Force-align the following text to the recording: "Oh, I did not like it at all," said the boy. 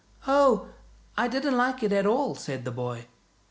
"Oh, 0.27 0.69
I 1.15 1.27
did 1.27 1.43
not 1.43 1.53
like 1.53 1.83
it 1.83 1.91
at 1.91 2.07
all," 2.07 2.33
said 2.33 2.65
the 2.65 2.71
boy. 2.71 3.05